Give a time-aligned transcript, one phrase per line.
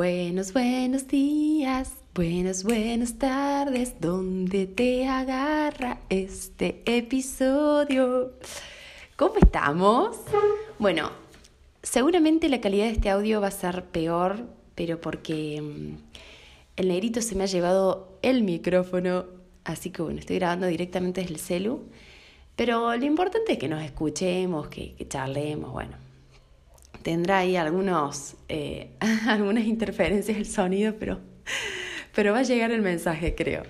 [0.00, 8.32] buenos, buenos días, buenos, buenas tardes, ¿dónde te agarra este episodio?
[9.16, 10.16] ¿Cómo estamos?
[10.78, 11.10] Bueno,
[11.82, 15.96] seguramente la calidad de este audio va a ser peor, pero porque mm,
[16.76, 19.26] el negrito se me ha llevado el micrófono,
[19.64, 21.82] así que bueno, estoy grabando directamente desde el celu,
[22.56, 26.09] pero lo importante es que nos escuchemos, que, que charlemos, bueno
[27.02, 28.90] tendrá ahí algunos, eh,
[29.28, 31.20] algunas interferencias el sonido, pero,
[32.14, 33.62] pero va a llegar el mensaje, creo.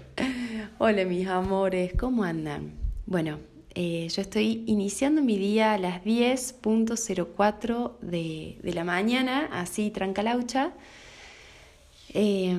[0.78, 2.72] Hola mis amores, ¿cómo andan?
[3.06, 3.38] Bueno,
[3.74, 10.72] eh, yo estoy iniciando mi día a las 10.04 de, de la mañana, así trancalaucha,
[12.12, 12.56] eh,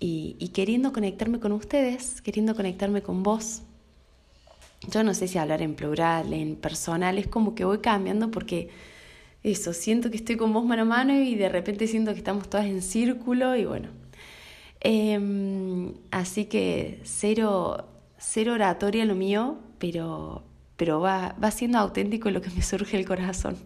[0.00, 3.62] y, y queriendo conectarme con ustedes, queriendo conectarme con vos.
[4.90, 8.70] Yo no sé si hablar en plural, en personal, es como que voy cambiando porque
[9.42, 12.48] eso, siento que estoy con vos mano a mano y de repente siento que estamos
[12.50, 13.88] todas en círculo y bueno.
[14.80, 20.44] Em, así que cero, cero oratoria lo mío, pero,
[20.76, 23.56] pero va, va siendo auténtico lo que me surge el corazón.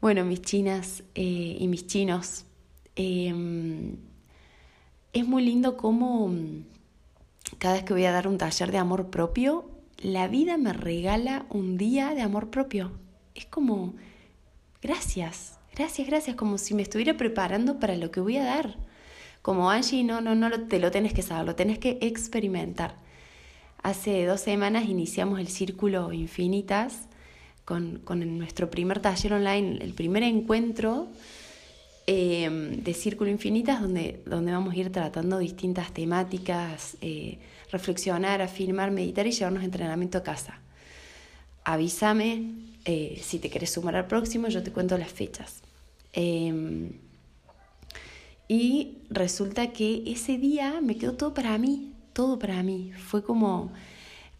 [0.00, 2.44] Bueno, mis chinas eh, y mis chinos,
[2.94, 3.96] em,
[5.12, 6.30] es muy lindo cómo
[7.58, 11.46] cada vez que voy a dar un taller de amor propio, la vida me regala
[11.48, 12.92] un día de amor propio.
[13.34, 13.94] Es como
[14.86, 18.76] gracias, gracias, gracias, como si me estuviera preparando para lo que voy a dar.
[19.42, 22.94] Como Angie, no, no, no te lo tenés que saber, lo tenés que experimentar.
[23.82, 27.08] Hace dos semanas iniciamos el Círculo Infinitas
[27.64, 31.08] con, con nuestro primer taller online, el primer encuentro
[32.06, 37.38] eh, de Círculo Infinitas, donde, donde vamos a ir tratando distintas temáticas, eh,
[37.72, 40.60] reflexionar, afirmar, meditar y llevarnos entrenamiento a casa.
[41.64, 45.60] Avísame eh, si te quieres sumar al próximo, yo te cuento las fechas.
[46.12, 46.92] Em,
[48.48, 52.92] y resulta que ese día me quedó todo para mí, todo para mí.
[52.96, 53.72] Fue como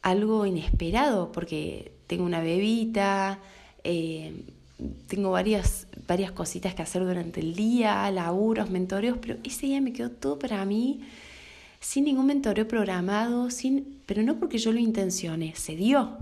[0.00, 3.40] algo inesperado, porque tengo una bebita,
[3.82, 4.44] eh,
[5.08, 9.92] tengo varias, varias cositas que hacer durante el día, laburos, mentoreos, pero ese día me
[9.92, 11.00] quedó todo para mí,
[11.80, 16.16] sin ningún mentoreo programado, sin, pero no porque yo lo intencione, se dio,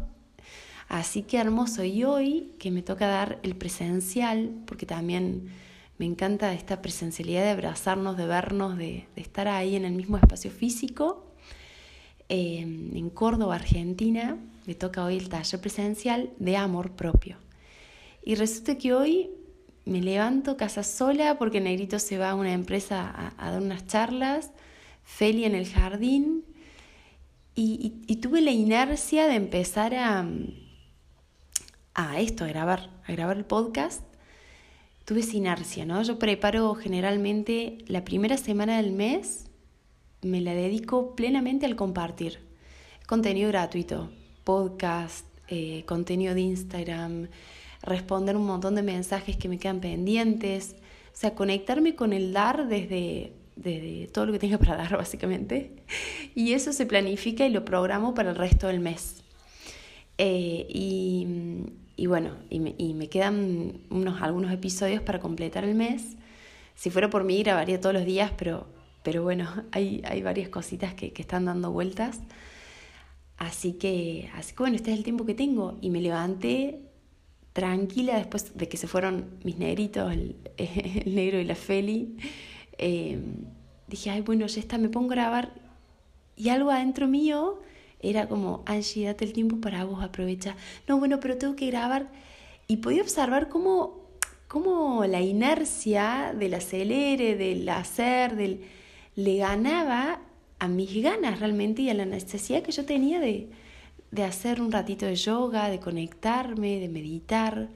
[0.94, 1.82] Así que hermoso.
[1.82, 5.48] Y hoy que me toca dar el presencial, porque también
[5.98, 10.52] me encanta esta presencialidad de abrazarnos, de vernos, de, estar ahí en el mismo espacio
[10.52, 11.26] físico.
[12.28, 17.38] Em, en Córdoba, Argentina, me toca hoy el taller presencial de amor propio.
[18.22, 19.30] Y resulta que hoy
[19.86, 24.52] me levanto casa sola porque Negrito se va a una empresa a, dar unas charlas,
[25.02, 26.44] Feli en el jardín,
[27.56, 30.24] y tuve la inercia de empezar a,
[31.94, 34.02] a esto, a grabar, a grabar el podcast,
[35.04, 36.02] tuve inercia, ¿no?
[36.02, 39.46] Yo preparo generalmente la primera semana del mes,
[40.22, 42.40] me la dedico plenamente al compartir.
[43.06, 44.10] Contenido gratuito,
[44.44, 47.28] podcast, eh, contenido de Instagram,
[47.82, 50.76] responder un montón de mensajes que me quedan pendientes,
[51.12, 55.70] o sea, conectarme con el dar desde, desde todo lo que tenga para dar, básicamente.
[56.34, 59.22] Y eso se planifica y lo programo para el resto del mes.
[60.18, 61.26] Eh, y,
[61.96, 66.16] y bueno, y me, y me quedan unos, algunos episodios para completar el mes.
[66.74, 68.66] Si fuera por mí, grabaría todos los días, pero,
[69.02, 72.20] pero bueno, hay, hay varias cositas que, que están dando vueltas.
[73.36, 75.78] Así que, así bueno, este es el tiempo que tengo.
[75.80, 76.80] Y me levanté
[77.52, 82.16] tranquila después de que se fueron mis negritos, el, el negro y la Feli.
[82.78, 83.18] Eh,
[83.86, 85.52] dije, ay, bueno, ya está, me pongo a grabar.
[86.36, 87.60] Y algo adentro mío
[88.04, 90.56] era como, Angie, date el tiempo para vos, aprovecha.
[90.86, 92.10] No, bueno, pero tengo que grabar.
[92.66, 94.00] Y podía observar cómo,
[94.48, 98.60] cómo la inercia del acelere, del hacer, del,
[99.16, 100.20] le ganaba
[100.58, 103.48] a mis ganas realmente y a la necesidad que yo tenía de,
[104.10, 107.68] de hacer un ratito de yoga, de conectarme, de meditar.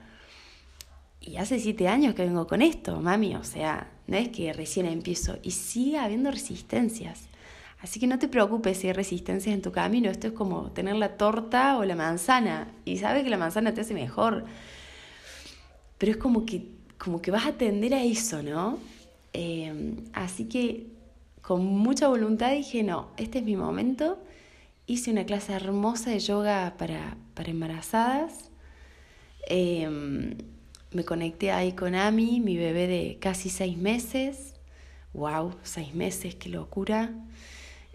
[1.20, 4.86] Y hace siete años que vengo con esto, mami, o sea, no es que recién
[4.86, 7.27] empiezo y sigue habiendo resistencias.
[7.80, 10.10] Así que no te preocupes si hay resistencias en tu camino.
[10.10, 12.72] Esto es como tener la torta o la manzana.
[12.84, 14.44] Y sabes que la manzana te hace mejor.
[15.96, 16.66] Pero es como que,
[16.98, 18.78] como que vas a atender a eso, ¿no?
[19.32, 20.86] Eh, así que
[21.40, 24.18] con mucha voluntad dije, no, este es mi momento.
[24.86, 28.50] Hice una clase hermosa de yoga para, para embarazadas.
[29.46, 30.36] Em,
[30.92, 34.54] me conecté ahí con Ami, mi bebé de casi seis meses.
[35.14, 35.54] ¡Wow!
[35.62, 37.12] Seis meses, qué locura.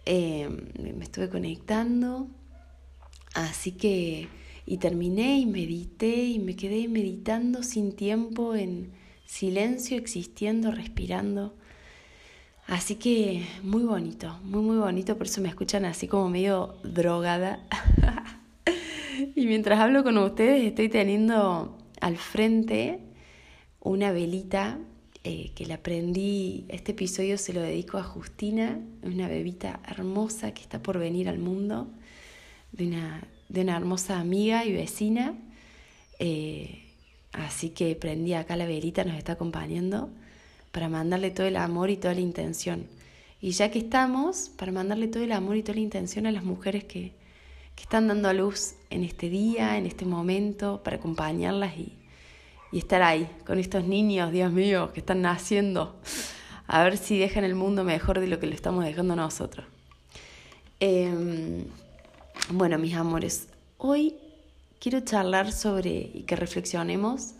[0.06, 0.58] Em,
[0.98, 2.28] me estuve conectando.
[3.34, 4.28] Así que,
[4.66, 8.92] y terminé y medité y me quedé meditando sin tiempo, en
[9.26, 11.56] silencio, existiendo, respirando.
[12.68, 17.60] Así que muy bonito, muy, muy bonito, por eso me escuchan así como medio drogada.
[19.36, 23.00] y mientras hablo con ustedes estoy teniendo al frente
[23.82, 24.80] una velita
[25.26, 30.62] eh, que la aprendí, este episodio se lo dedico a Justina, una bebita hermosa que
[30.62, 31.88] está por venir al mundo,
[32.74, 35.34] de una, de una hermosa amiga y vecina.
[36.20, 36.84] Eh,
[37.32, 40.10] así que prendí acá la velita, nos está acompañando,
[40.74, 42.86] para mandarle todo el amor y toda la intención.
[43.40, 46.44] Y ya que estamos, para mandarle todo el amor y toda la intención a las
[46.44, 47.14] mujeres que,
[47.76, 51.94] que están dando a luz en este día, en este momento, para acompañarlas y,
[52.74, 55.96] y estar ahí con estos niños, Dios mío, que están naciendo,
[56.66, 59.68] a ver si dejan el mundo mejor de lo que lo estamos dejando nosotros.
[60.80, 61.66] Em,
[62.50, 63.48] bueno, mis amores,
[63.78, 64.16] hoy
[64.80, 67.36] quiero charlar sobre y que reflexionemos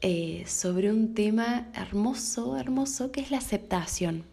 [0.00, 4.24] eh, sobre un tema hermoso, hermoso, que es la aceptación.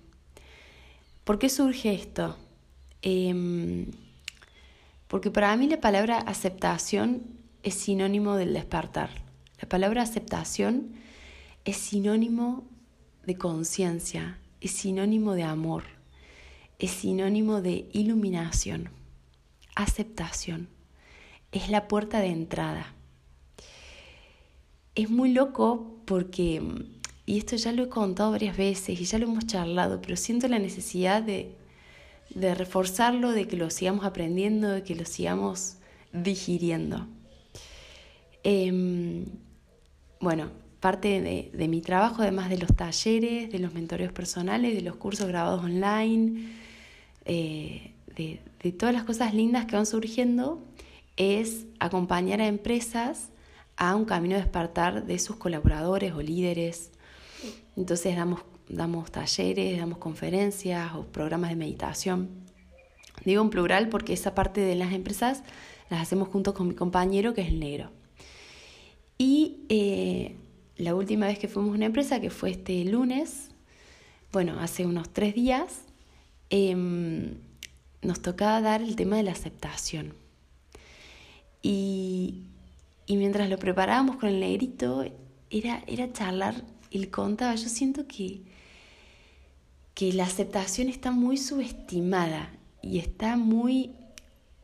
[1.25, 2.35] ¿Por qué surge esto?
[3.03, 3.91] Em,
[5.07, 7.21] porque para mí la palabra aceptación
[7.61, 9.26] es sinónimo del despertar.
[9.61, 10.93] La palabra aceptación
[11.65, 12.63] es sinónimo
[13.25, 15.83] de conciencia, es sinónimo de amor,
[16.79, 18.89] es sinónimo de iluminación.
[19.75, 20.69] Aceptación
[21.51, 22.93] es la puerta de entrada.
[24.95, 26.61] Es muy loco porque,
[27.25, 30.47] y esto ya lo he contado varias veces y ya lo hemos charlado, pero siento
[30.47, 31.55] la necesidad de,
[32.33, 35.77] reforzarlo, de que lo sigamos aprendiendo, de que lo sigamos
[36.13, 37.07] digiriendo.
[38.43, 39.25] Em,
[40.19, 40.49] bueno,
[40.79, 41.21] parte
[41.53, 45.63] de, mi trabajo, además de los talleres, de los mentoreos personales, de los cursos grabados
[45.63, 46.49] online,
[47.25, 50.63] eh, de, de todas las cosas lindas que van surgiendo,
[51.17, 53.29] es acompañar a empresas
[53.75, 56.91] a un camino de despertar de sus colaboradores o líderes.
[57.75, 62.29] Entonces damos, damos talleres, damos conferencias o programas de meditación.
[63.23, 65.43] Digo en plural porque esa parte de las empresas
[65.89, 67.91] las hacemos juntos con mi compañero que es el negro.
[69.17, 70.35] Y eh,
[70.77, 73.49] la última vez que fuimos a una empresa, que fue este lunes,
[74.31, 75.81] bueno, hace unos tres días,
[76.49, 77.35] em,
[78.01, 80.13] nos tocaba dar el tema de la aceptación.
[81.61, 82.43] Y,
[83.07, 85.03] mientras lo preparábamos con el negrito,
[85.49, 88.41] era, era charlar, él contaba, yo siento que,
[89.93, 93.91] que la aceptación está muy subestimada y está muy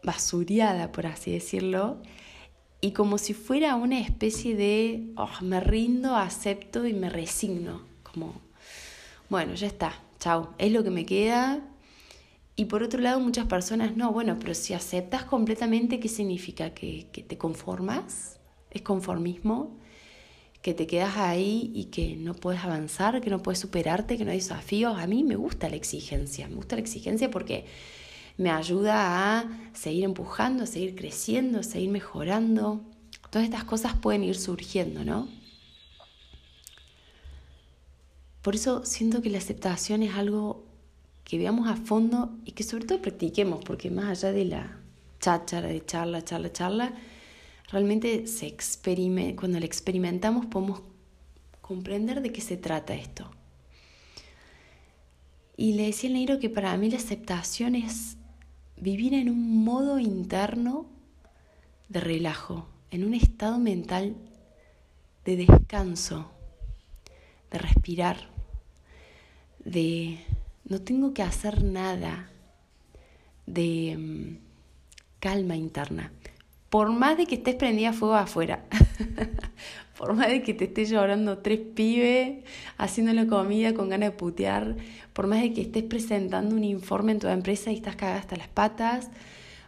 [0.03, 1.97] basureada, por así decirlo,
[2.83, 8.33] y como si fuera una especie de, oh, me rindo, acepto y me resigno, como,
[9.29, 11.61] bueno, ya está, chao, es lo que me queda.
[12.57, 16.73] Y por otro lado, muchas personas, no, bueno, pero si aceptas completamente, ¿qué significa?
[16.73, 18.41] ¿Que, que te conformas?
[18.69, 19.77] ¿Es conformismo?
[20.61, 24.31] ¿Que te quedas ahí y que no puedes avanzar, que no puedes superarte, que no
[24.31, 24.99] hay desafíos?
[24.99, 27.63] A mí me gusta la exigencia, me gusta la exigencia porque
[28.37, 32.81] me ayuda a seguir empujando, seguir creciendo, seguir mejorando.
[33.29, 35.27] Todas estas cosas pueden ir surgiendo, ¿no?
[38.41, 40.65] Por eso siento que la aceptación es algo
[41.23, 44.77] que veamos a fondo y que sobre todo practiquemos, porque más allá de la
[45.19, 46.93] cháchara, de charla, charla, charla,
[47.71, 48.55] realmente se
[49.35, 50.81] cuando la experimentamos podemos
[51.61, 53.31] comprender de qué se trata esto.
[55.55, 58.17] Y le decía al Neiro que para mí la aceptación es
[58.83, 60.85] vivir en un modo interno
[61.87, 64.17] de relajo, en un estado mental
[65.23, 66.29] de descanso,
[67.49, 68.27] de respirar,
[69.63, 70.19] de
[70.65, 72.29] no tengo que hacer nada,
[73.45, 74.37] de mm,
[75.21, 76.11] calma interna.
[76.69, 78.65] Por más de que estés prendida fuego afuera,
[80.03, 82.43] por más de que te estés llorando tres pibes,
[82.77, 84.75] haciéndole comida con ganas de putear,
[85.13, 88.35] por más de que estés presentando un informe en tu empresa y estás cagada hasta
[88.35, 89.09] las patas,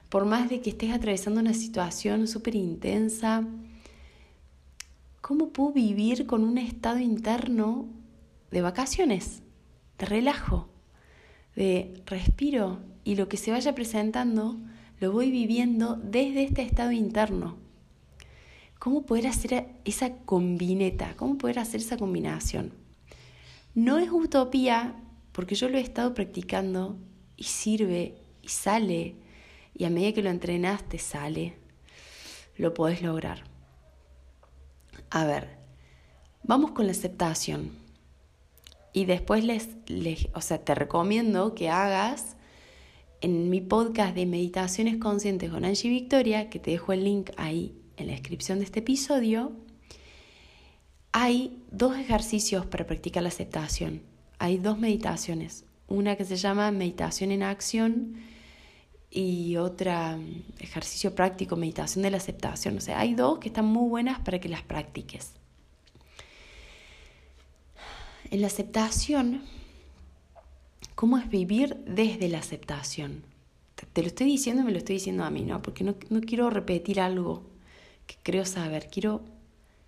[0.10, 3.48] por más de que estés atravesando una situación súper intensa,
[5.22, 7.86] ¿cómo puedo vivir con un estado interno
[8.52, 9.42] de vacaciones,
[9.98, 10.68] de relajo,
[11.56, 14.58] de respiro y lo que se vaya presentando
[15.00, 17.65] lo voy viviendo desde este estado interno?
[18.80, 21.16] ¿Cómo poder hacer esa combineta?
[21.16, 22.74] ¿Cómo poder hacer esa combinación?
[23.74, 24.96] No es utopía
[25.32, 26.98] porque yo lo he estado practicando
[27.36, 29.16] y sirve y sale,
[29.74, 31.56] y a medida que lo entrenas te sale,
[32.58, 33.44] lo podés lograr.
[35.10, 35.58] A ver,
[36.44, 37.72] vamos con la aceptación.
[38.94, 42.38] Y después les, les, o sea, te recomiendo que hagas
[43.20, 47.76] en mi podcast de Meditaciones Conscientes con Angie Victoria, que te dejo el link ahí
[47.98, 49.54] en la descripción de este episodio,
[51.18, 54.02] hay dos ejercicios para practicar la aceptación.
[54.38, 55.64] Hay dos meditaciones.
[55.88, 58.16] Una que se llama meditación en acción
[59.10, 62.78] y otra mm, ejercicio práctico, meditación de la aceptación.
[62.78, 65.32] O sea, hay dos que están muy buenas para que las practiques.
[68.30, 69.44] En la aceptación,
[70.96, 73.24] ¿cómo es vivir desde la aceptación?
[73.94, 75.62] Te lo estoy diciendo y me lo estoy diciendo a mí, ¿no?
[75.62, 77.55] Porque no, no quiero repetir algo
[78.08, 78.88] que creo saber.
[78.90, 79.22] Quiero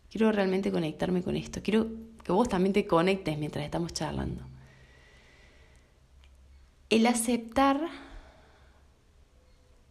[0.10, 1.62] Quiero realmente conectarme con esto.
[1.62, 1.88] Quiero
[2.24, 4.44] que vos también te conectes mientras estamos charlando.
[6.90, 7.82] El aceptar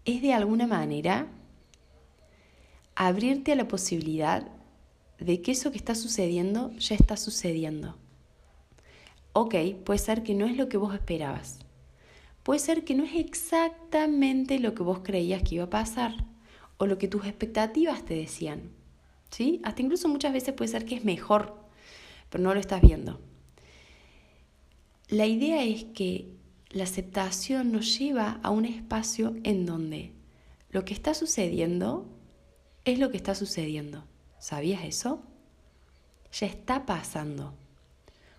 [0.04, 1.26] es de alguna manera
[2.94, 4.48] abrirte a la posibilidad
[5.18, 7.96] de que eso que está sucediendo ya está sucediendo.
[9.34, 9.54] Ok,
[9.84, 11.58] puede ser que no es lo que vos esperabas.
[12.42, 16.14] Puede ser que no es exactamente lo que vos creías que iba a pasar
[16.78, 18.70] o lo que tus expectativas te decían.
[19.30, 19.60] ¿sí?
[19.64, 21.54] Hasta incluso muchas veces puede ser que es mejor,
[22.30, 23.20] pero no lo estás viendo.
[25.08, 26.36] La idea es que
[26.70, 30.12] la aceptación nos lleva a un espacio en donde
[30.70, 32.06] lo que está sucediendo
[32.84, 34.04] es lo que está sucediendo.
[34.38, 35.22] ¿Sabías eso?
[36.32, 37.54] Ya está pasando.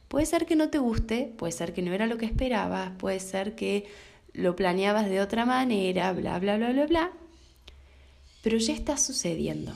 [0.08, 3.20] Puede ser que no te guste, puede ser que no era lo que esperabas, puede
[3.20, 3.86] ser que
[4.34, 7.12] lo planeabas de otra manera, bla, bla, bla, bla, bla,
[8.48, 9.74] pero ya está sucediendo.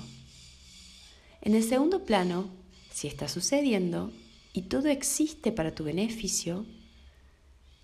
[1.41, 2.47] En el segundo plano,
[2.89, 4.13] si está sucediendo
[4.53, 6.65] y todo existe para tu beneficio,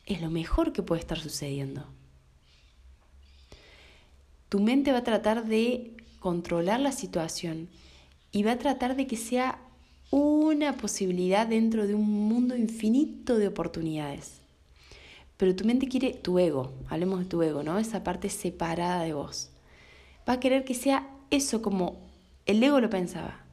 [0.06, 1.86] es lo mejor que puede estar sucediendo.
[4.48, 5.92] Tu mente va a tratar de
[6.22, 7.68] controlar la situación
[8.32, 9.60] y va a tratar de que sea
[10.10, 14.40] una posibilidad dentro de un mundo infinito de oportunidades.
[15.36, 17.78] Pero tu mente quiere, tu ego, hablemos de tu ego, ¿no?
[17.78, 19.50] Esa parte separada de vos.
[20.28, 22.08] Va a querer que sea eso como
[22.46, 23.44] el ego lo pensaba.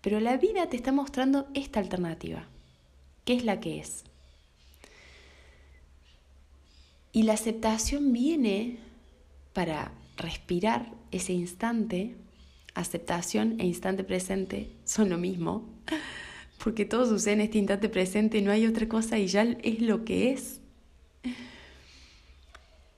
[0.00, 2.46] Pero la vida te está mostrando esta alternativa,
[3.24, 4.04] que es la que es.
[7.12, 8.78] Y la aceptación viene
[9.52, 12.16] para respirar ese instante.
[12.74, 15.68] Aceptación e instante presente son lo mismo,
[16.64, 20.04] porque todo sucede en este instante presente, no hay otra cosa y ya es lo
[20.06, 20.60] que es.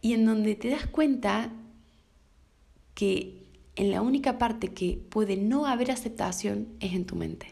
[0.00, 1.50] Y en donde te das cuenta
[2.94, 3.44] que
[3.76, 7.48] en la única parte que puede no haber aceptación es en tu mente.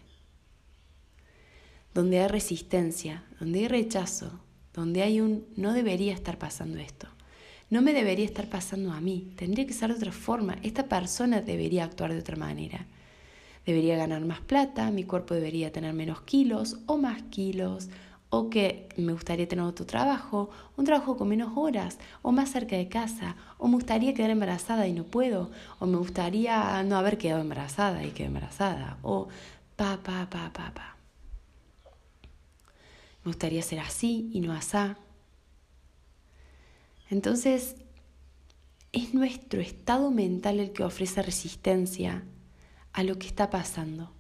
[1.95, 4.41] Donde hay resistencia, donde hay rechazo,
[4.73, 7.09] donde hay un no debería estar pasando esto.
[7.71, 10.59] No me debería estar pasando a mí, tendría que ser de otra forma.
[10.63, 12.87] Esta persona debería actuar de otra manera.
[13.65, 17.89] Debería ganar más plata, mi cuerpo debería tener menos kilos o más kilos,
[18.35, 20.49] o que me gustaría tener otro trabajo,
[20.79, 24.89] un trabajo con menos horas, o más cerca de casa, o me gustaría quedar embarazada
[24.89, 29.29] y no puedo, o me gustaría no haber quedado embarazada y quedé embarazada, o
[29.77, 30.97] pa, pa, pa, pa, pa.
[33.23, 34.97] Me gustaría ser así y no asá.
[37.11, 37.77] Entonces,
[38.93, 42.25] es nuestro estado mental el que ofrece resistencia
[42.95, 44.11] a lo que está pasando.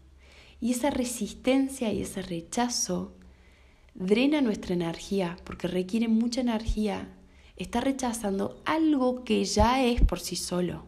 [0.61, 3.16] Y esa resistencia y ese rechazo
[3.95, 7.09] drena nuestra energía porque requiere mucha energía,
[7.57, 10.85] está rechazando algo que ya es por sí solo.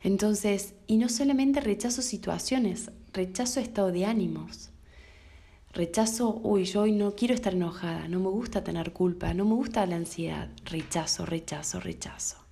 [0.00, 4.70] Entonces, y no solamente rechazo situaciones, rechazo estado de ánimos.
[5.72, 9.54] Rechazo, uy, yo hoy no quiero estar enojada, no me gusta tener culpa, no me
[9.54, 10.50] gusta la ansiedad.
[10.64, 12.43] Rechazo, rechazo, rechazo.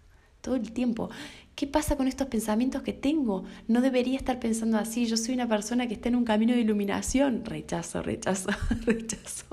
[0.42, 1.08] Todo el tiempo.
[1.54, 3.44] ¿Qué pasa con estos pensamientos que tengo?
[3.68, 5.06] No debería estar pensando así.
[5.06, 7.44] Yo soy una persona que está en un camino de iluminación.
[7.44, 8.50] Rechazo, rechazo,
[8.84, 9.46] rechazo.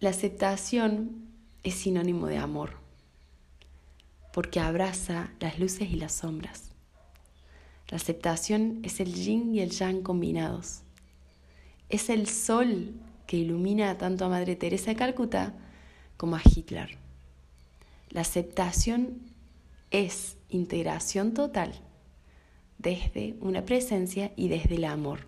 [0.00, 1.28] La aceptación
[1.62, 2.74] es sinónimo de amor,
[4.32, 6.70] porque abraza las luces y las sombras.
[7.88, 10.82] La aceptación es el yin y el yang combinados.
[11.88, 12.94] Es el sol
[13.26, 15.54] que ilumina tanto a Madre Teresa de Calcuta
[16.16, 16.98] como a Hitler.
[18.10, 19.20] La aceptación
[19.90, 21.72] es integración total
[22.78, 25.26] desde una presencia y desde el amor.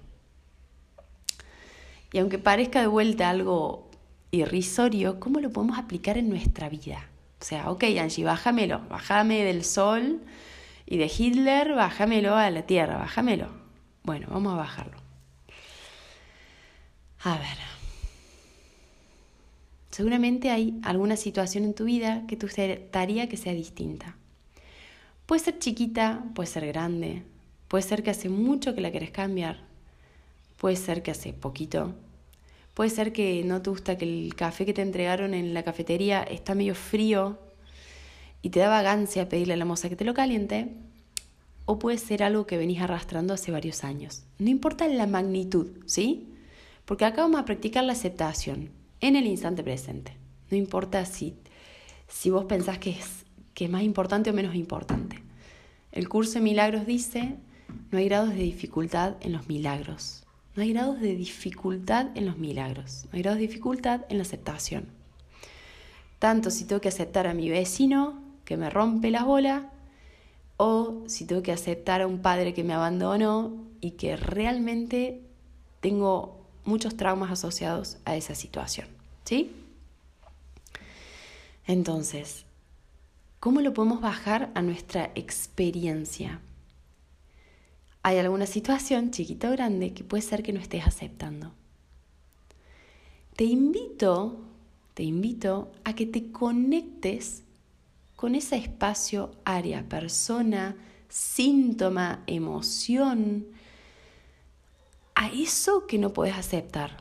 [2.13, 3.91] Y aunque parezca de vuelta algo
[4.31, 7.09] irrisorio, ¿cómo lo podemos aplicar en nuestra vida?
[7.41, 10.21] O sea, ok, Angie, bájamelo, bájame del sol
[10.87, 13.49] y de Hitler, bájamelo a la tierra, bájamelo.
[14.03, 14.97] Bueno, vamos a bajarlo.
[17.23, 17.70] A ver.
[19.91, 24.17] Seguramente hay alguna situación en tu vida que te gustaría que sea distinta.
[25.27, 27.25] Puede ser chiquita, puede ser grande,
[27.69, 29.59] puede ser que hace mucho que la querés cambiar,
[30.57, 31.95] puede ser que hace poquito,
[32.75, 36.23] puede ser que no te gusta que el café que te entregaron en la cafetería
[36.23, 37.39] está medio frío
[38.43, 40.69] y te da vagancia pedirle a la moza que te lo caliente,
[41.65, 44.23] o puede ser algo que venís arrastrando hace varios años.
[44.39, 46.29] No importa la magnitud, ¿sí?
[46.85, 50.17] Porque acá vamos a practicar la aceptación en el instante presente.
[50.51, 51.35] No importa si,
[52.09, 55.23] si vos pensás que es, que es más importante o menos importante.
[55.93, 57.37] El curso de milagros dice,
[57.91, 60.25] no hay grados de dificultad en los milagros.
[60.57, 63.07] No hay grados de dificultad en los milagros.
[63.07, 64.87] No hay grados de dificultad en la aceptación.
[66.19, 69.63] Tanto si tengo que aceptar a mi vecino que me rompe las bolas,
[70.57, 75.23] o si tengo que aceptar a un padre que me abandonó y que realmente
[75.81, 78.89] tengo muchos traumas asociados a esa situación.
[79.25, 79.53] ¿Sí?
[81.67, 82.45] Entonces,
[83.39, 86.41] ¿cómo lo podemos bajar a nuestra experiencia?
[88.03, 91.53] Hay alguna situación, chiquita o grande, que puede ser que no estés aceptando.
[93.37, 94.41] Te invito,
[94.95, 97.43] te invito a que te conectes
[98.17, 100.77] con ese espacio, área, persona,
[101.09, 103.47] síntoma, emoción,
[105.21, 106.97] a eso que no puedes aceptar.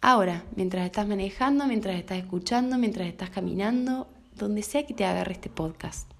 [0.00, 5.34] Ahora, mientras estás manejando, mientras estás escuchando, mientras estás caminando, donde sea que te agarre
[5.34, 6.10] este podcast.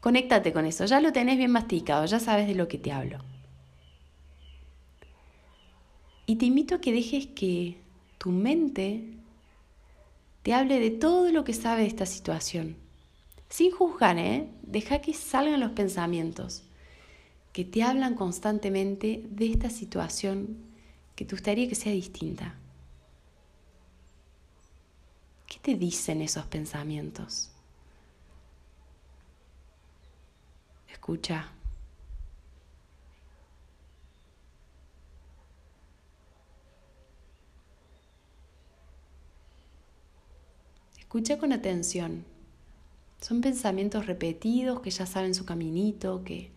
[0.00, 3.18] Conéctate con eso, ya lo tenés bien masticado, ya sabes de lo que te hablo.
[6.24, 7.82] Y te invito a que dejes que
[8.16, 9.04] tu mente
[10.42, 12.76] te hable de todo lo que sabe de esta situación.
[13.50, 14.48] Sin juzgar, ¿eh?
[14.62, 16.64] Deja que salgan los pensamientos
[17.52, 20.56] que te hablan constantemente de esta situación
[21.14, 22.54] que te gustaría que sea distinta.
[25.46, 27.50] ¿Qué te dicen esos pensamientos?
[30.88, 31.52] Escucha.
[40.98, 42.24] Escucha con atención.
[43.20, 46.51] Son pensamientos repetidos que ya saben su caminito, que...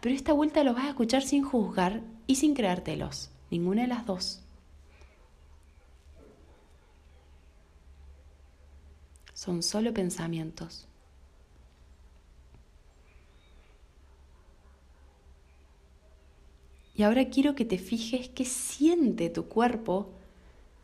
[0.00, 3.30] Pero esta vuelta los vas a escuchar sin juzgar y sin creártelos.
[3.50, 4.40] Ninguna de las dos.
[9.34, 10.86] Son solo pensamientos.
[16.94, 20.10] Y ahora quiero que te fijes qué siente tu cuerpo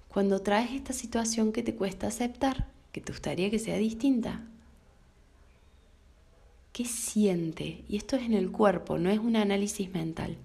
[0.09, 4.46] cuando traes esta situación que te cuesta aceptar que te gustaría que sea distinta?
[6.74, 7.84] ¿Qué siente?
[7.88, 10.37] Y esto es en el cuerpo, no es un análisis mental.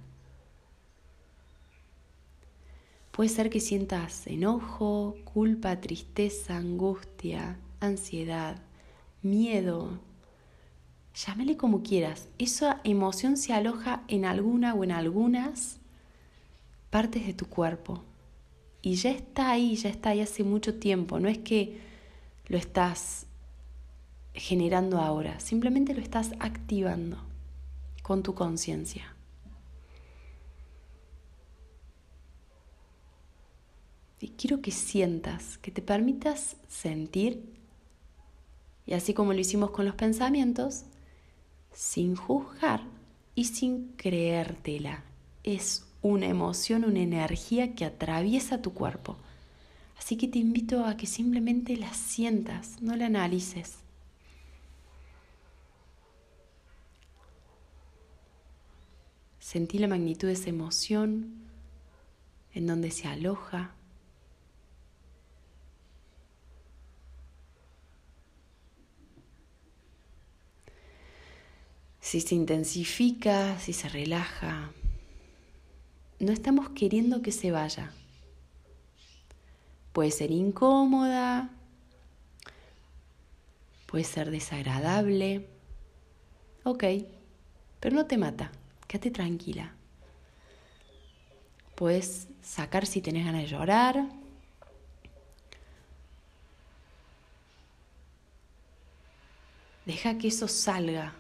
[3.12, 8.62] Puede ser que sientas enojo, culpa, tristeza, angustia, ansiedad,
[9.24, 9.98] miedo.
[11.16, 12.28] Llámale como quieras.
[12.38, 15.80] Esa emoción se aloja en alguna o en algunas
[16.92, 18.04] partes de tu cuerpo.
[18.84, 21.20] Y ya está ahí, ya está ahí hace mucho tiempo.
[21.20, 21.80] No es que
[22.48, 23.26] lo estás
[24.40, 27.18] generando ahora, simplemente lo estás activando
[28.02, 29.16] con tu conciencia.
[34.22, 37.44] Y quiero que sientas, que te permitas sentir,
[38.86, 40.84] y así como lo hicimos con los pensamientos,
[41.72, 42.82] sin juzgar
[43.36, 45.04] y sin creértela.
[45.44, 49.18] Es una emoción, una energía que atraviesa tu cuerpo
[50.00, 53.80] Así que te invito a que simplemente la sientas, no la analices.
[59.52, 61.34] Sentí la magnitud de esa emoción,
[62.54, 63.74] en donde se aloja.
[72.00, 74.72] Si se intensifica, si se relaja.
[76.20, 77.92] No estamos queriendo que se vaya.
[79.94, 81.50] Puede ser incómoda,
[83.88, 85.48] puede ser desagradable.
[86.64, 86.84] Ok,
[87.80, 88.52] pero no te mata,
[88.90, 89.72] quédate tranquila.
[91.76, 94.10] Puedes sacar si tenés ganas de llorar.
[99.86, 101.14] Deja que eso salga.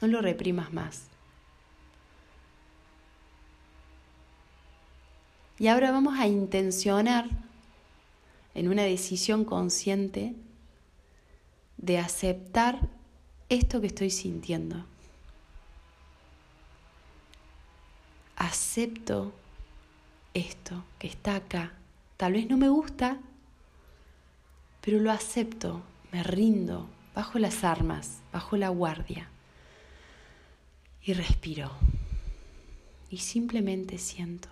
[0.00, 1.04] No lo reprimas más.
[5.58, 7.28] Y ahora vamos a intencionar
[8.54, 10.34] en una decisión consciente
[11.76, 12.88] de aceptar
[13.50, 14.86] esto que estoy sintiendo.
[18.36, 19.32] Acepto
[20.34, 21.72] esto que está acá,
[22.16, 23.18] tal vez no me gusta,
[24.80, 29.28] pero lo acepto, me rindo, bajo las armas, bajo la guardia
[31.04, 31.70] y respiro
[33.10, 34.48] y simplemente siento.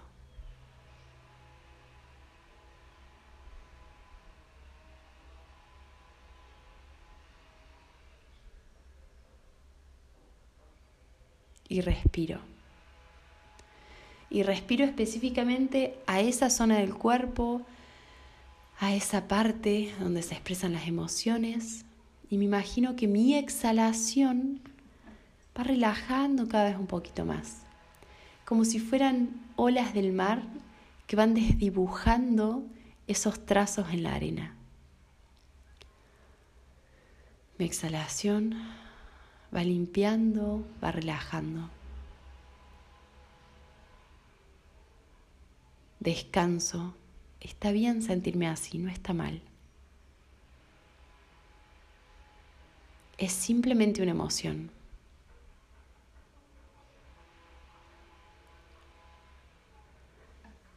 [11.68, 12.51] Y respiro.
[14.32, 17.62] Y respiro específicamente a esa zona del cuerpo,
[18.78, 21.84] a esa parte donde se expresan las emociones.
[22.30, 24.60] Y me imagino que mi exhalación
[25.56, 27.62] va relajando cada vez un poquito más
[28.52, 30.42] como si fueran olas del mar
[31.06, 32.62] que van desdibujando
[33.06, 34.54] esos trazos en la arena.
[37.58, 38.54] Mi exhalación
[39.54, 41.70] va limpiando, va relajando.
[46.02, 46.94] Descanso.
[47.38, 49.40] Está bien sentirme así, no está mal.
[53.18, 54.72] Es simplemente una emoción.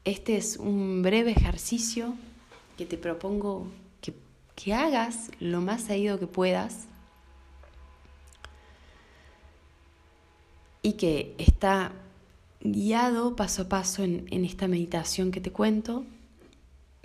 [0.03, 2.13] Este es un breve ejercicio
[2.77, 3.65] que te propongo
[4.01, 4.13] que,
[4.55, 6.85] que hagas lo más seguido que puedas
[10.83, 11.93] y que está
[12.71, 16.05] guiado paso a paso en, esta meditación que te cuento,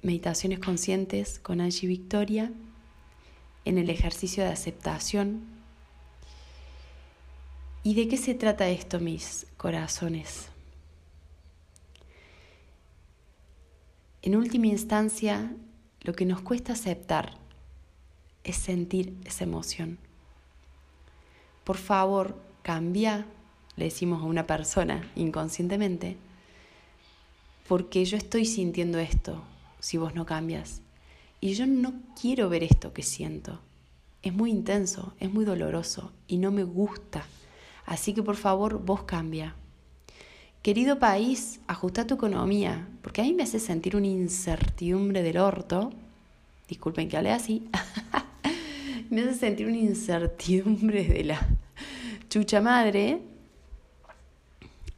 [0.02, 2.50] meditaciones conscientes con Angie Victoria,
[3.64, 5.42] en el ejercicio de aceptación.
[7.82, 10.48] ¿Y de qué se trata esto, mis corazones?
[14.22, 15.54] En última instancia,
[16.02, 17.36] lo que nos cuesta aceptar
[18.44, 19.98] es sentir esa emoción.
[21.64, 23.26] Por favor, cambia,
[23.76, 26.16] le decimos a una persona inconscientemente,
[27.68, 29.42] porque yo estoy sintiendo esto
[29.78, 30.82] si vos no cambias.
[31.40, 33.60] Y yo no quiero ver esto que siento.
[34.22, 37.24] Es muy intenso, es muy doloroso y no me gusta.
[37.86, 39.54] Así que por favor, vos cambia.
[40.62, 45.90] Querido país, ajusta tu economía, porque a mí me hace sentir una incertidumbre del orto.
[46.68, 47.66] Disculpen que hable así.
[49.10, 51.48] me hace sentir una incertidumbre de la
[52.28, 53.22] chucha madre.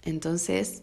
[0.04, 0.82] Entonces,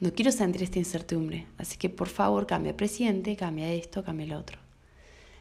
[0.00, 1.46] no quiero sentir esta incertidumbre.
[1.58, 4.58] Así que por favor, cambia presidente, cambia esto, cambia lo otro.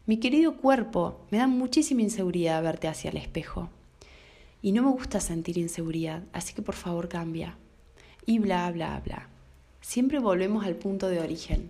[0.06, 3.70] Mi querido cuerpo, me da muchísima inseguridad verte hacia el espejo.
[4.62, 7.58] Y no me gusta sentir inseguridad, así que por favor cambia
[8.26, 9.28] y bla, bla, bla.
[9.82, 11.70] Siempre volvemos al punto de origen.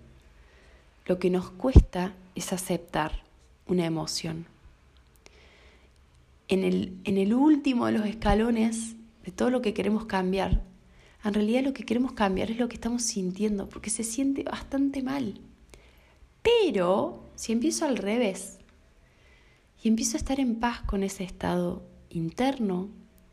[1.05, 3.23] Lo que nos cuesta es aceptar
[3.67, 4.45] una emoción.
[6.47, 10.61] En el, en el último de los escalones de todo lo que queremos cambiar,
[11.27, 15.03] en realidad lo que queremos cambiar es lo que estamos sintiendo, porque se siente bastante
[15.03, 15.41] mal.
[16.41, 18.59] Pero si empiezo al revés
[19.83, 22.89] y empiezo a estar en paz con ese estado interno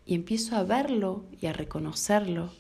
[0.07, 2.51] y empiezo a verlo y a reconocerlo,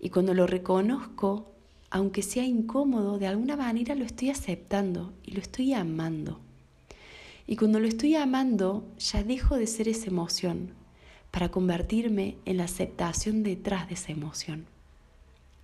[0.00, 1.52] y cuando lo reconozco,
[1.90, 6.40] aunque sea incómodo, de alguna manera lo estoy aceptando y lo estoy amando.
[7.46, 10.79] Y cuando lo estoy amando, ya dejo de ser esa emoción
[11.30, 14.66] para convertirme en la aceptación detrás de esa emoción.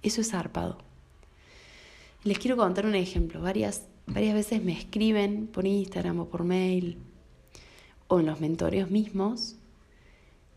[0.03, 0.79] Eso es zarpado.
[2.25, 3.41] Les quiero contar un ejemplo.
[3.41, 6.99] Varias, varias veces me escriben por Instagram o por mail
[8.09, 9.57] o en los mentoreos mismos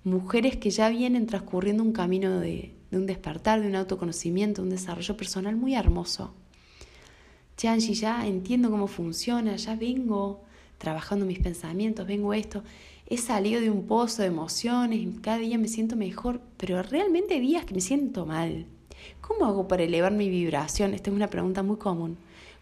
[0.04, 4.70] mujeres que ya vienen transcurriendo un camino de, de un despertar, de un autoconocimiento, un
[4.70, 6.34] desarrollo personal muy hermoso.
[7.58, 10.44] Ya, ya entiendo cómo funciona, ya vengo
[10.78, 12.64] trabajando mis pensamientos, vengo esto,
[13.10, 17.40] he salido de un pozo de emociones, cada día me siento mejor, pero realmente hay
[17.42, 18.66] días que me siento mal.
[19.20, 20.94] ¿Cómo hago para elevar mi vibración?
[20.94, 22.18] Esta es una pregunta muy común.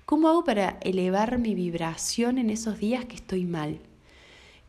[0.05, 3.79] ¿Cómo hago para elevar mi vibración en esos días que estoy mal?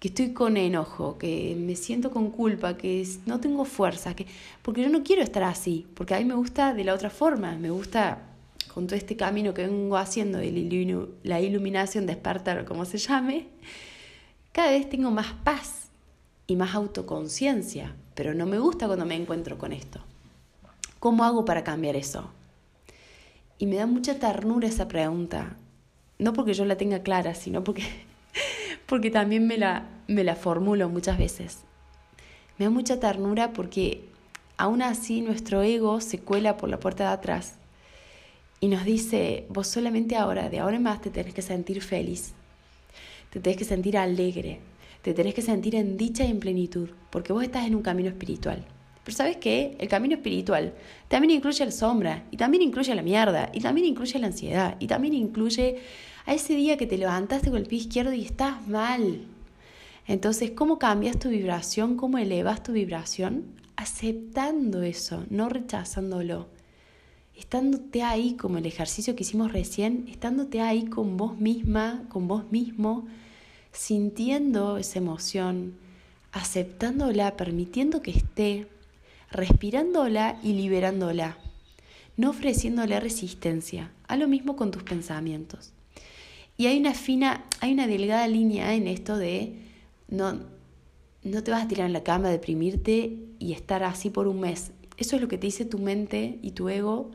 [0.00, 4.26] que estoy con enojo, que me siento con culpa, que no tengo fuerza, que
[4.62, 7.56] porque yo no quiero estar así, porque a mí me gusta de la otra forma,
[7.56, 8.22] me gusta
[8.72, 13.48] con todo este camino que vengo haciendo de la iluminación, despertar, como se llame,
[14.52, 15.88] cada vez tengo más paz
[16.46, 20.00] y más autoconciencia, pero no me gusta cuando me encuentro con esto.
[20.98, 22.30] ¿Cómo hago para cambiar eso?
[23.58, 25.56] Y me da mucha ternura esa pregunta,
[26.18, 27.84] no porque yo la tenga clara, sino porque
[28.86, 31.58] porque también me la, me la formulo muchas veces.
[32.58, 34.04] Me da mucha ternura porque
[34.56, 37.54] aún así nuestro ego se cuela por la puerta de atrás
[38.60, 42.34] y nos dice, vos solamente ahora, de ahora en más te tenés que sentir feliz,
[43.30, 44.60] te tenés que sentir alegre,
[45.02, 48.08] te tenés que sentir en dicha y en plenitud, porque vos estás en un camino
[48.08, 48.64] espiritual.
[49.04, 49.76] Pero ¿sabes qué?
[49.78, 50.74] El camino espiritual
[51.08, 54.86] también incluye la sombra, y también incluye la mierda, y también incluye la ansiedad, y
[54.86, 55.76] también incluye
[56.26, 59.22] a ese día que te levantaste con el pie izquierdo y estás mal.
[60.06, 61.96] Entonces, ¿cómo cambias tu vibración?
[61.96, 63.44] ¿Cómo elevas tu vibración?
[63.76, 66.48] Aceptando eso, no rechazándolo
[67.38, 72.50] estándote ahí como el ejercicio que hicimos recién, estándote ahí con vos misma, con vos
[72.50, 73.06] mismo,
[73.72, 75.74] sintiendo esa emoción,
[76.32, 78.66] aceptándola, permitiendo que esté,
[79.30, 81.38] respirándola y liberándola,
[82.16, 83.92] no ofreciéndole resistencia.
[84.08, 85.72] A lo mismo con tus pensamientos.
[86.56, 89.52] Y hay una fina, hay una delgada línea en esto de
[90.08, 90.40] no,
[91.22, 94.72] no te vas a tirar en la cama, deprimirte y estar así por un mes.
[94.98, 97.10] Eso es lo que te dice tu mente y tu ego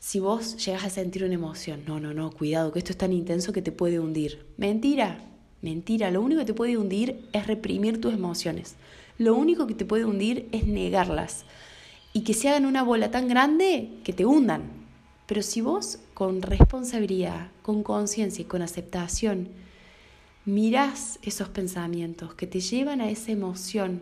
[0.00, 1.82] si vos llegas a sentir una emoción.
[1.86, 4.46] No, no, no, cuidado, que esto es tan intenso que te puede hundir.
[4.56, 5.20] Mentira,
[5.60, 6.10] mentira.
[6.10, 8.76] Lo único que te puede hundir es reprimir tus emociones.
[9.18, 11.44] Lo único que te puede hundir es negarlas.
[12.14, 14.62] Y que se hagan una bola tan grande que te hundan.
[15.26, 19.48] Pero si vos con responsabilidad, con conciencia y con aceptación
[20.46, 24.00] mirás esos pensamientos que te llevan a esa emoción,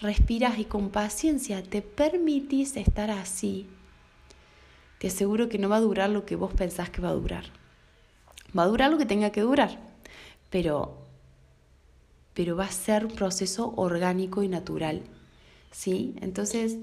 [0.00, 3.68] respiras y con paciencia te permitís estar así
[5.00, 7.44] te aseguro que no va a durar lo que vos pensás que va a durar.
[8.56, 9.80] Va a durar lo que tenga que durar,
[10.50, 11.06] pero,
[12.34, 15.00] pero va a ser un proceso orgánico y natural.
[15.70, 16.14] ¿Sí?
[16.20, 16.76] Entonces,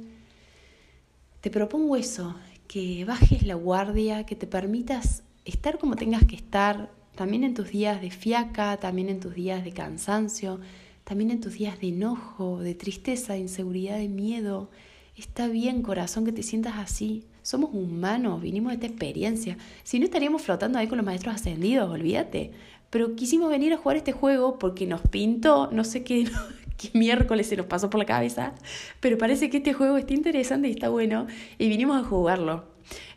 [1.42, 2.36] te propongo eso,
[2.68, 7.70] que bajes la guardia, que te permitas estar como tengas que estar, también en tus
[7.70, 10.60] días de fiaca, también en tus días de cansancio,
[11.08, 14.70] también en tus días de enojo, de tristeza, de inseguridad, de miedo.
[15.16, 17.24] Está bien, corazón, que te sientas así.
[17.44, 19.58] Somos humanos, vinimos de esta experiencia.
[19.84, 22.52] Si no estaríamos flotando ahí con los maestros ascendidos, olvídate.
[22.90, 26.26] Pero quisimos venir a jugar este juego porque nos pintó, no sé qué,
[26.78, 28.54] qué miércoles se nos pasó por la cabeza,
[29.00, 32.66] pero parece que este juego está interesante y está bueno y vinimos a jugarlo.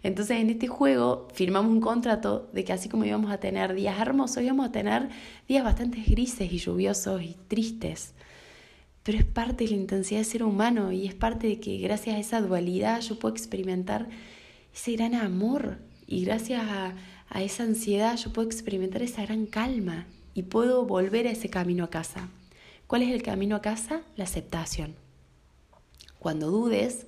[0.02, 3.98] Entonces en este juego firmamos un contrato de que así como íbamos a tener días
[4.00, 5.08] hermosos, íbamos a tener
[5.48, 8.14] días bastante grises y lluviosos y tristes
[9.02, 12.16] pero es parte de la intensidad de ser humano y es parte de que gracias
[12.16, 14.08] a esa dualidad yo puedo experimentar
[14.74, 16.94] ese gran amor y gracias a,
[17.40, 21.90] esa ansiedad yo puedo experimentar esa gran calma y puedo volver a ese camino a
[21.90, 22.28] casa.
[22.86, 24.02] ¿Cuál es el camino a casa?
[24.16, 24.94] La aceptación.
[26.18, 27.06] Cuando dudes,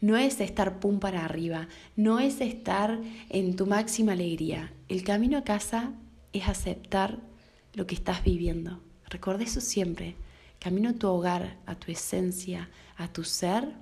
[0.00, 4.72] no es estar pum para arriba, no es estar en tu máxima alegría.
[4.88, 5.92] El camino a casa
[6.32, 7.18] es aceptar
[7.74, 8.80] lo que estás viviendo.
[9.08, 10.16] Recuerda eso siempre
[10.60, 13.72] camino a tu hogar, a tu esencia, a tu ser,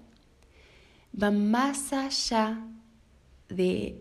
[1.21, 2.65] va más allá
[3.49, 4.01] de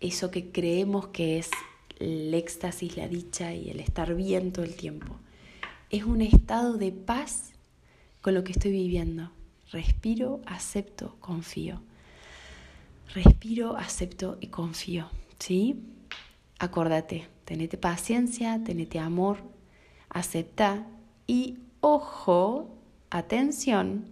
[0.00, 1.50] eso que creemos que es
[2.00, 5.18] el éxtasis, la dicha y el estar bien todo el tiempo.
[5.90, 7.52] Es un estado de paz
[8.22, 9.30] con lo que estoy viviendo.
[9.70, 11.80] Respiro, acepto, confío.
[13.14, 15.08] Respiro, acepto y confío.
[15.38, 15.80] ¿Sí?
[16.58, 19.38] Acordate, tenete paciencia, tenete amor,
[20.08, 20.86] acepta
[21.26, 22.68] y ojo,
[23.10, 24.06] atención,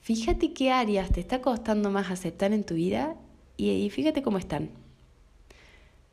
[0.00, 3.16] fíjate qué áreas te está costando más aceptar en tu vida
[3.56, 4.70] y, fíjate cómo están.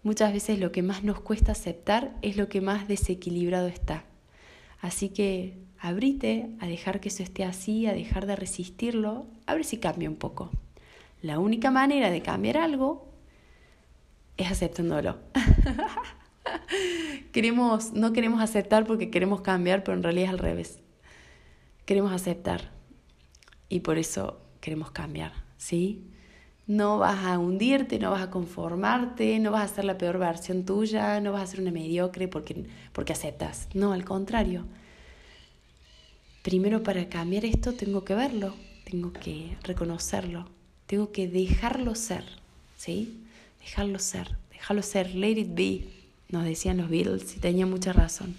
[0.04, 4.04] Muchas veces lo que más nos cuesta aceptar es lo que más desequilibrado está.
[4.82, 9.66] Así que abrite a dejar que eso esté así, a dejar de resistirlo, a ver
[9.66, 10.52] si cambia un poco.
[11.22, 13.08] La única manera de cambiar algo
[14.38, 15.18] es aceptándolo.
[17.32, 20.80] queremos, no queremos aceptar porque queremos cambiar, pero en realidad es al revés.
[21.86, 22.72] Queremos aceptar
[23.70, 26.04] y por eso queremos cambiar, ¿sí?
[26.68, 30.66] No vas a hundirte, no vas a conformarte, no vas a ser la peor versión
[30.66, 33.70] tuya, no vas a ser una mediocre porque, porque aceptas.
[33.74, 34.66] No, al contrario.
[36.44, 38.54] Primero para cambiar esto tengo que verlo,
[38.90, 40.48] tengo que reconocerlo,
[40.86, 42.24] tengo que dejarlo ser,
[42.78, 43.26] ¿sí?
[43.60, 45.90] Dejarlo ser, dejarlo ser, let it be,
[46.30, 48.34] nos decían los Beatles y tenía mucha razón.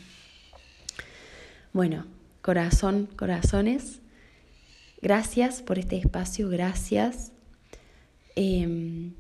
[1.75, 2.07] Bueno,
[2.41, 4.01] corazón, corazones,
[5.03, 7.33] gracias por este espacio, gracias.
[8.41, 9.13] Em,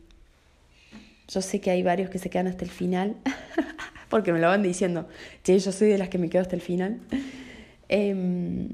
[1.26, 3.16] yo sé que hay varios que se quedan hasta el final,
[4.08, 5.08] porque me lo van diciendo.
[5.44, 7.00] Yo soy de las que me quedo hasta el final.
[7.88, 8.68] Em,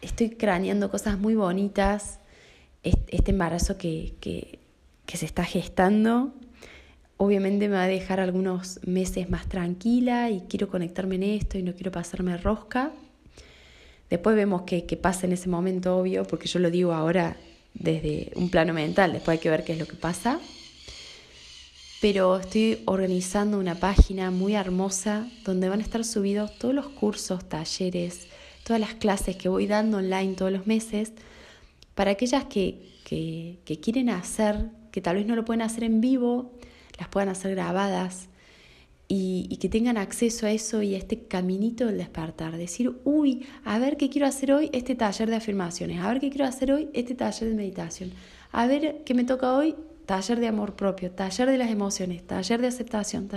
[0.00, 2.20] estoy craneando cosas muy bonitas.
[2.82, 4.60] Este embarazo que, que,
[5.06, 6.32] que se está gestando
[7.16, 11.62] obviamente me va a dejar algunos meses más tranquila y quiero conectarme en esto y
[11.62, 12.92] no quiero pasarme rosca.
[14.10, 17.36] Después vemos qué, pasa en ese momento, obvio, porque yo lo digo ahora
[17.78, 20.40] desde un plano mental, después hay que ver qué es lo que pasa.
[22.00, 27.48] Pero estoy organizando una página muy hermosa donde van a estar subidos todos los cursos,
[27.48, 28.28] talleres,
[28.64, 31.12] todas las clases que voy dando online todos los meses,
[31.94, 36.52] para aquellas que, que, quieren hacer, que tal vez no lo pueden hacer en vivo,
[36.98, 38.28] las puedan hacer grabadas
[39.08, 42.56] y, que tengan acceso a eso y a este caminito del despertar.
[42.56, 46.30] Decir, uy, a ver qué quiero hacer hoy, este taller de afirmaciones, a ver qué
[46.30, 48.12] quiero hacer hoy, este taller de meditación,
[48.52, 52.60] a ver qué me toca hoy, taller de amor propio, taller de las emociones, taller
[52.60, 53.28] de aceptación.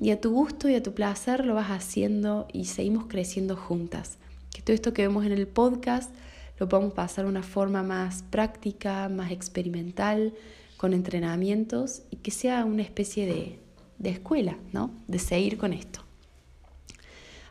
[0.00, 4.18] Y a tu gusto y a tu placer lo vas haciendo y seguimos creciendo juntas.
[4.54, 6.14] Que todo esto que vemos en el podcast
[6.58, 10.34] lo podamos pasar de una forma más práctica, más experimental,
[10.76, 13.58] con entrenamientos y que sea una especie de,
[13.98, 14.90] de escuela, ¿no?
[15.06, 16.00] De seguir con esto.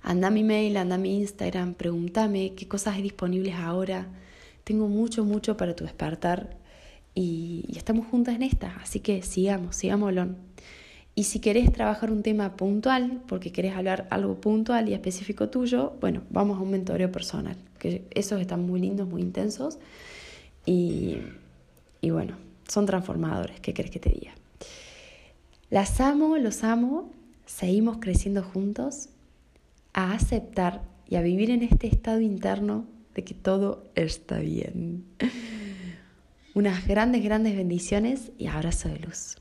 [0.02, 4.08] Anda a mi mail, anda a mi Instagram, pregúntame qué cosas hay disponibles ahora.
[4.64, 6.58] Tengo mucho, mucho para tu despertar
[7.14, 10.38] y, estamos juntas en esta, así que sigamos, Lon.
[11.16, 15.94] Y si querés trabajar un tema puntual, porque querés hablar algo puntual y específico tuyo,
[16.00, 19.80] bueno, vamos a un mentoreo personal, que esos están muy lindos, muy intensos
[20.64, 21.18] y,
[22.02, 24.37] y bueno, son transformadores, ¿qué querés que te diga?
[25.70, 27.12] Las amo, los amo,
[27.46, 29.10] seguimos creciendo juntos
[29.94, 35.06] a aceptar y a vivir en este estado interno de que todo está bien.
[36.54, 39.36] Unas grandes, grandes bendiciones y abrazo de luz.